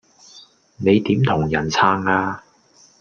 [0.77, 2.41] 你點同人撐呀